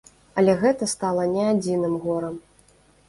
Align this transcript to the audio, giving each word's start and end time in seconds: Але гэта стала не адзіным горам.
Але 0.41 0.53
гэта 0.61 0.87
стала 0.93 1.27
не 1.35 1.43
адзіным 1.53 1.93
горам. 2.07 2.35